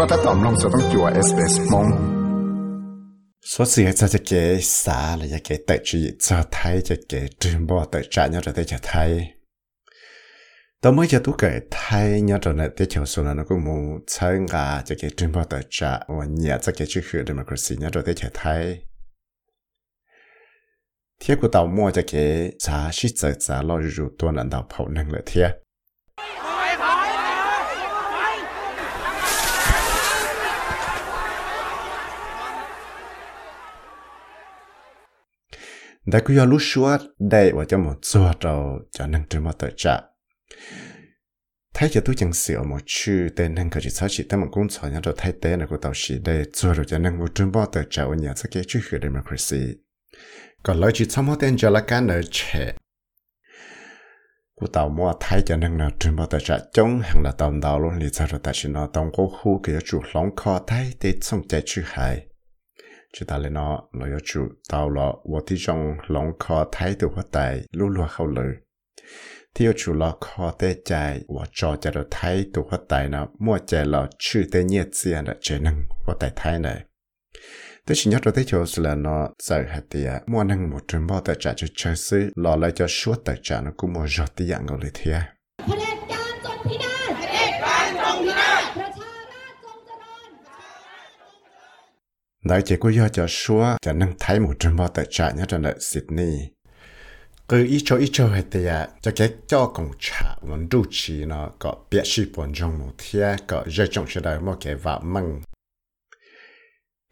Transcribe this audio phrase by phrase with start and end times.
[0.00, 1.74] 覺得當中就當叫我 SBS 夢。
[3.42, 9.26] 所以喺隻嘅耍嚟一嘅特質，就睇隻嘅全部特質，有就得就睇。
[10.80, 18.80] 但每隻都嘅睇，有就呢啲條數呢，佢冇參加隻嘅全部特質，我日隻嘅出去 democracy，有就得就睇。
[21.18, 25.54] 天個到末隻嘅查實在查落入多難道跑能了天。
[36.10, 40.00] Đã cứ lúc xưa đây và cho một số đầu cho năng trừ mà tới trả
[41.74, 44.46] thấy cho tôi chẳng xỉu một chữ tên năng cái chỉ sao chỉ tên một
[44.52, 47.18] công sở nhau rồi thay tên là của tàu sĩ đây 做 rồi cho năng
[47.18, 49.74] một trừ một tới trả ở nhà sẽ cái chữ hiệu democracy.
[50.62, 52.72] Còn lời chỉ sao mà tên cho là cái nơi trẻ
[54.54, 57.52] của tàu mua thấy cho nên là trên một tờ trả chống hàng là tàu
[57.62, 60.60] đào luôn lý do là tại sao nó tàu có khu kia chủ lòng kho
[60.66, 62.26] thấy để xong chạy chữ hại
[63.12, 66.94] chỉ ta lên nó nó yêu chủ tao là vô tí trong lòng khó thái
[66.98, 68.54] từ hoa tài lu lu khâu lử.
[69.54, 73.08] Thì yêu chủ là khó tê chạy và cho cho được thái từ hoa tài
[73.08, 76.84] nó, mua chạy là chữ tê nhiệt tiền là chế năng hoa tài thái này
[77.90, 81.06] tôi chỉ nhớ được thế chỗ là nó giờ hạt tiền mua năng một trường
[81.06, 84.06] bao tài trả cho chơi sư lo lại cho suốt tài trả nó cũng mua
[84.08, 85.20] giọt tiền à, ngầu lấy thiệt
[92.44, 95.44] đại chỉ có do cho xua cho nâng thấy một trăm bao tại trại nhớ
[95.48, 96.50] trong đợt Sydney.
[97.48, 100.84] Cứ ít cho ít cho hay thì à, cho cái cho công trả vẫn đủ
[100.90, 104.56] chỉ nó có biết sĩ bọn trong một thiên có rơi trong sự đời một
[104.60, 105.40] cái vạ măng.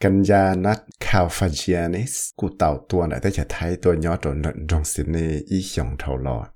[0.00, 4.16] Cần gia nát khao pha gianis cụ tàu tua này tới cho thấy tôi nhớ
[4.22, 6.46] rồi nận trong Sydney, ý dòng thầu lò.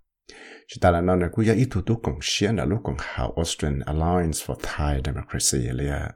[0.69, 3.33] Chúng ta là nói là cũng ít thủ tục công xuyên là lúc còn hảo
[3.37, 6.11] Austrian Alliance for Thai Democracy là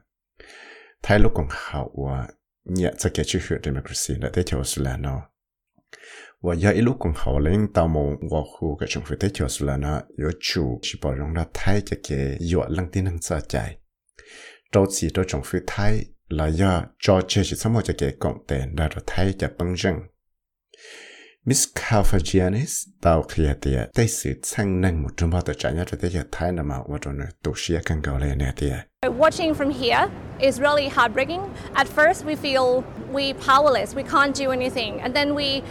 [1.03, 2.27] Thái lúc còn hảo à,
[2.69, 5.21] nhẹ cho cái chữ hiệu democracy là thế cho là nó.
[6.41, 9.29] Và giờ ít lúc còn hậu lên tàu mong và khu cái trong phía thế
[9.33, 10.01] cho là nó.
[10.17, 13.77] Yếu chủ chỉ bảo rằng là thay cho cái yếu lăng tin năng sợ chạy.
[14.73, 18.75] Đâu chỉ trong phía thay là do cho chơi chỉ sống một cái cộng tiền
[18.75, 19.99] đã được thay cho băng răng.
[21.47, 25.87] Miss Calfagianis tàu kia tiệt tay sự sang năng một trong bao tờ trả nhất
[25.91, 28.71] rồi thế thay là mà, và rồi tổ sĩ càng cao lên nè tiệt
[29.01, 30.07] Watching from here
[30.39, 31.41] is really heartbreaking.
[31.75, 35.61] At first, we feel we powerless, we can't do anything, and then we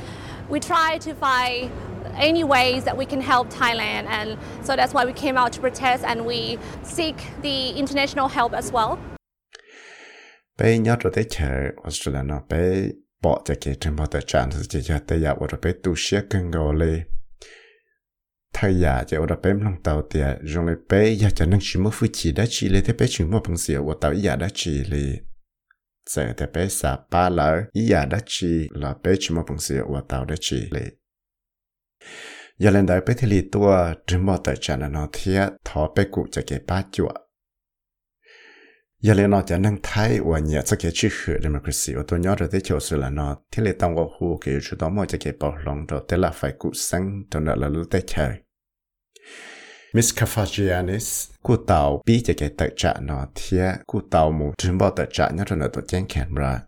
[0.49, 1.71] we try to find
[2.17, 5.61] any ways that we can help Thailand, and so that's why we came out to
[5.61, 8.99] protest and we seek the international help as well.
[10.59, 12.89] bé nhớ rồi thế chờ Australia nó bé
[13.23, 15.95] bỏ cho cái trên bao tờ trả thì chỉ cho tới giờ rồi bé tu
[15.97, 17.03] sửa càng cao lên
[18.59, 21.81] thay giả cho ở bém lòng tàu tiệt dùng lấy bé giả cho năng chỉ
[21.81, 24.37] một phu chỉ đã chỉ lấy thế bé chỉ một bằng sửa của tàu giả
[24.37, 25.21] đã chỉ lấy
[26.11, 29.83] sẽ thế bé xả ba lỡ giả đã chỉ là bé chỉ một bằng sửa
[29.89, 30.85] của tàu đã chỉ lấy
[32.59, 35.93] giờ lên đại bé thì lì tua trên một tại chân là nó thiệt thọ
[35.97, 37.15] bé cụ cho cái ba chuột
[39.01, 42.21] giờ lên nó cho năng thái và nhà cho cái chữ hữu democracy và tôi
[42.21, 44.89] nhớ rồi thế chỗ sự là nó thì lấy tông vào khu cái chủ đó
[44.89, 47.87] mọi cho cái bảo lòng rồi thế là phải cụ sáng cho nó là lúc
[47.91, 48.46] tới chơi
[49.93, 54.79] Miss Kafagianis, cô tàu bí cho cái tự trả nó thiệt, cô tàu một trình
[54.79, 56.61] báo tự trả nhớ rồi nó tổ chén camera.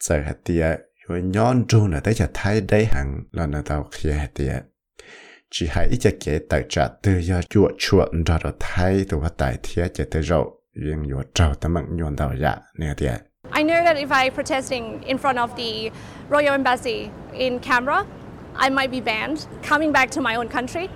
[0.00, 3.88] Giờ hạt tiệt, rồi nhón trù nó tới cho thay đây hàng là nó tàu
[4.00, 4.62] kia hạt tiệt.
[5.50, 9.18] Chỉ hãy ít cho cái tự trả từ do chuột chuột ra rồi thay từ
[9.18, 12.94] vật tài thiệt cho tới rồi, riêng yo trâu tâm mạng nhuận tàu dạ nè
[12.96, 13.14] tia
[13.54, 15.90] I know that if I protesting in front of the
[16.30, 18.04] Royal Embassy in Canberra,
[18.54, 20.88] I might be banned coming back to my own country.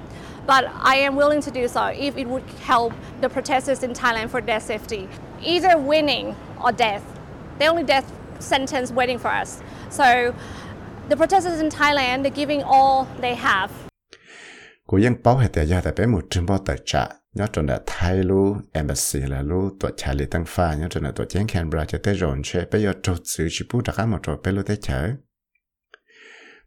[0.47, 0.65] But
[0.95, 4.41] I am willing to do so if it would help the protesters in Thailand for
[4.41, 5.09] their safety.
[5.43, 7.03] Either winning or death.
[7.59, 8.05] The only death
[8.41, 9.63] sentence waiting for us.
[9.91, 10.35] So
[11.09, 13.71] the protesters in Thailand, they're giving all they have.
[14.87, 17.67] Cô dân báo hệ tại gia tại bé một trường báo tài trả nhớ trong
[17.67, 21.25] đã thay lu embassy là lu tổ trả lý tăng pha nhớ trong đã tổ
[21.25, 24.37] chén Canberra cho tới rộn chơi bây giờ trâu xử chỉ bút đặc một trò
[24.45, 25.11] bé lu tới chở.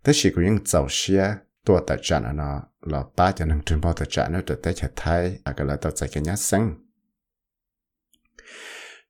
[0.03, 1.23] Tới chỉ cô dân giàu xia
[1.66, 2.50] ตัวแต่จานนะ
[2.88, 6.64] เราป้าจะนั่งถึงพอแต่จานนั่นแต่แต่ไทยอาก็เลยตัวใจกันยัดซึ่ง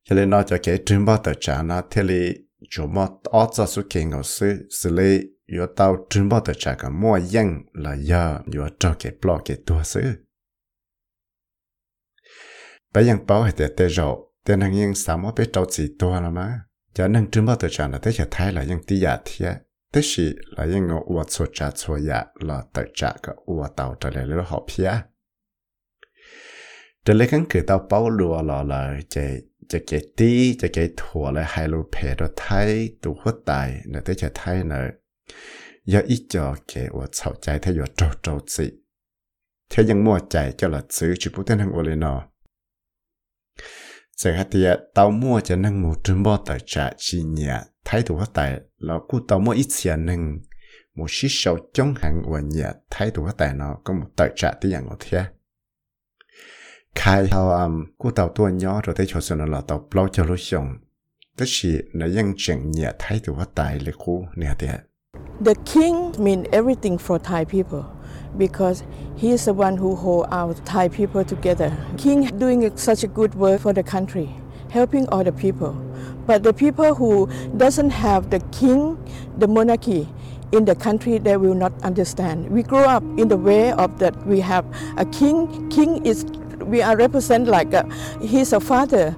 [0.04, 2.22] จะเลยนอกจากเกี่ยถึงพอแต่จานนะที่เลย
[2.72, 3.04] จมอ
[3.40, 5.12] อจะสุเก่งเอาซื้อสิเลย
[5.52, 7.48] อยู่เตาถึงพอแต่จานก็มั่วยัง
[7.84, 10.08] ละยาอยู่จะเก็บปลอกเก็บตัวซื้อ
[12.90, 14.08] ไปยังเป้าให้แต่แต่เรา
[14.42, 16.50] แต่นั่งยังสามารถไปเจ้าจีตัวละมั้ย
[16.96, 19.48] จะนั่งถึงพอแต่จานนะแต่จะไทยละยังตียาเทีย
[19.95, 25.09] 但是来应个我错价错呀，了得价个我到这来了好偏。
[27.01, 34.75] 这里跟给到保罗了了，这这给低，这给妥了，还路陪着太多活大，那得叫太呢，
[35.85, 38.81] 要一脚给我吵架，他要找找子，
[39.69, 42.31] 他ยังมั่วใจ叫了子，就不等他我了呢。
[44.17, 47.74] 这下底到末就能冇准备得价几年。
[47.84, 48.50] ตเตียเตามั่วจะนั่งหมูจุนบ่ต่อจะชีเนียไทยตัวหัวตาย
[48.84, 50.22] แล้วกูเตามั่วอีเสียหนึ่ง
[50.94, 55.22] หมูชิเฉาจ้องหังวันเนียไทยตัวหัวตายเนาะก็หมูต่อจะที่อย่างเอาเทีย
[56.94, 60.24] khai hao am cú tàu tua nhỏ rồi tới chỗ sơn là tàu bao cho
[60.24, 60.76] lúc xong
[61.36, 64.68] tức là nó ยัง chẳng nhẹ thấy được what tài lệ cú nè thế
[65.44, 67.82] The king means everything for Thai people
[68.38, 68.82] because
[69.16, 71.70] he is the one who hold our Thai people together.
[71.96, 74.28] King doing such a good work for the country,
[74.70, 75.72] helping all the people.
[76.27, 77.27] But the people who
[77.57, 78.97] doesn't have the king,
[79.37, 80.07] the monarchy
[80.51, 82.49] in the country, they will not understand.
[82.49, 84.65] We grow up in the way of that we have
[84.97, 85.69] a king.
[85.69, 86.25] King is
[86.65, 87.85] we are represent like a,
[88.21, 89.15] he's a father.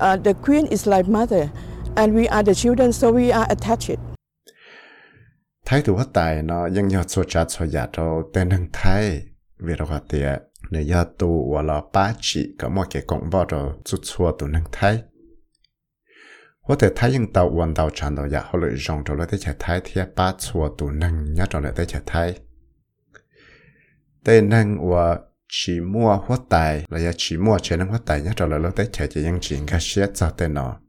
[0.00, 1.50] Uh, the queen is like mother,
[1.96, 3.98] and we are the children, so we are attached.
[5.64, 9.22] thấy được what tài nó ยัง nhớ số cha số nhà cho tên hàng thái
[9.58, 10.22] vì đó thì
[10.70, 14.32] nếu giờ tu hoặc là ba chỉ có một cái công bảo rồi chút xua
[14.38, 15.02] tu hàng thái
[16.67, 22.35] 我哋睇应到运到长到日后嚟用咗咧啲只睇贴把错度能一咗咧啲只睇，
[24.23, 28.75] 但能话 chỉ mua hóa tài là chỉ mua chế năng hóa tài nhất rồi là lúc
[28.75, 30.79] tới chạy chỉ những chuyện cái xe cho tên nó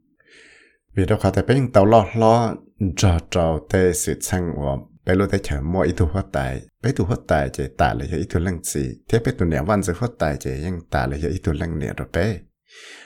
[0.95, 2.55] vì đâu có thể bên tàu lo lo
[2.97, 6.61] trò trò tê sự chăng của bé lúc tới chạy mua ít thu hóa tài
[6.83, 9.65] bé thu hóa tài chỉ tạ là ít thu lăng gì thế bé tu nẻo
[9.65, 12.39] văn sự hóa tài chỉ những tạ là ít thu lăng nẻo rồi bé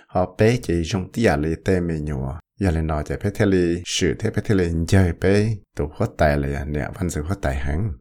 [0.07, 3.46] họ bé chỉ trong tia lì tê mê nhua giờ lên nói chỉ bé thế
[3.46, 7.22] lì sự thế bé thế lì chơi bé tu hóa tài là nẻo văn sự
[7.22, 7.92] hóa tài hẳn.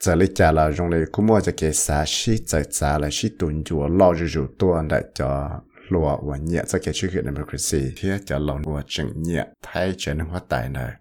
[0.00, 3.08] Giờ lấy trả là dùng lấy cũng mua cho cái xã sĩ giờ trả là
[3.12, 7.12] sĩ tuần chùa lo cho chủ tua để cho lúa và nhẹ cho cái chuyện
[7.12, 10.92] hiện democracy thì cho lòng của chừng nhẹ thay cho nên hóa tài này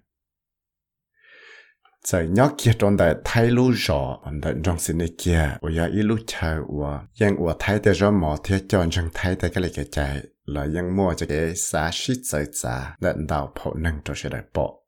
[2.06, 5.58] giờ nhớ kia trong đại thay lú rõ đại trong xin này kia.
[5.62, 9.36] Và ya ít lú chờ và yang và thay để cho mỏ thì cho thay
[9.42, 13.14] để cái này cái chạy là yang mua cho cái xã sĩ giờ trả để
[13.30, 14.84] đào phổ năng cho sẽ đại bộ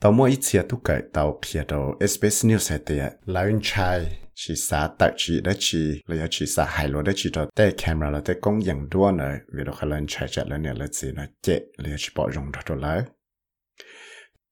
[0.00, 3.60] tàu mua ít xe tu cậy tàu kia đầu SBS News hay tiệt là anh
[3.62, 7.46] trai chỉ xã tại chỉ đã chỉ là chỉ xã hải lộ đã chỉ cho
[7.54, 10.58] tay camera là tay công nhận đua nữa vì đó khả năng chạy chạy là
[10.58, 13.00] nè là gì nó chết là chỉ bỏ dùng cho lại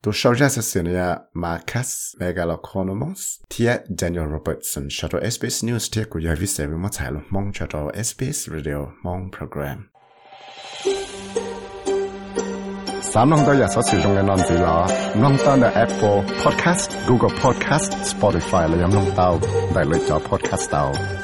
[0.02, 0.30] Tuossa
[0.86, 7.12] ja Marcus Megaloconomos tia Daniel Robertson chato SBS News tia ku ya vise vi motsai
[7.12, 9.90] lo mong chato SBS Radio mong program.
[13.02, 14.88] Sam nong to ya so si jong ngan non la
[15.20, 19.38] nong ta na Apple Podcast, Google Podcast, Spotify la yam nong tao
[19.74, 21.19] dai le cha podcast tao.